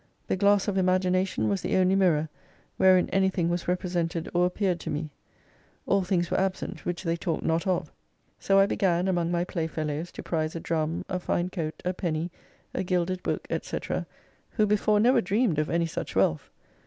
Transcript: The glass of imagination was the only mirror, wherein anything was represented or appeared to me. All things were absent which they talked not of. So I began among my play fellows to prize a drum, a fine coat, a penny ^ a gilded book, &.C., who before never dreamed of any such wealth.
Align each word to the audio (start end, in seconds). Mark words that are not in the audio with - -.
The 0.25 0.35
glass 0.35 0.67
of 0.67 0.79
imagination 0.79 1.47
was 1.47 1.61
the 1.61 1.75
only 1.75 1.93
mirror, 1.95 2.27
wherein 2.77 3.07
anything 3.11 3.49
was 3.49 3.67
represented 3.67 4.27
or 4.33 4.47
appeared 4.47 4.79
to 4.79 4.89
me. 4.89 5.11
All 5.85 6.01
things 6.01 6.31
were 6.31 6.39
absent 6.39 6.85
which 6.87 7.03
they 7.03 7.15
talked 7.15 7.43
not 7.43 7.67
of. 7.67 7.91
So 8.39 8.57
I 8.57 8.65
began 8.65 9.07
among 9.07 9.29
my 9.29 9.43
play 9.43 9.67
fellows 9.67 10.11
to 10.13 10.23
prize 10.23 10.55
a 10.55 10.59
drum, 10.59 11.05
a 11.07 11.19
fine 11.19 11.49
coat, 11.51 11.83
a 11.85 11.93
penny 11.93 12.31
^ 12.33 12.33
a 12.73 12.81
gilded 12.81 13.21
book, 13.21 13.45
&.C., 13.61 13.79
who 14.49 14.65
before 14.65 14.99
never 14.99 15.21
dreamed 15.21 15.59
of 15.59 15.69
any 15.69 15.85
such 15.85 16.15
wealth. 16.15 16.49